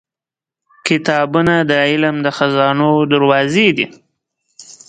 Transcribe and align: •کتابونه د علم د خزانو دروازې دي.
•کتابونه 0.87 1.53
د 1.69 1.71
علم 1.87 2.15
د 2.25 2.27
خزانو 2.37 2.89
دروازې 3.11 3.67
دي. 3.77 3.85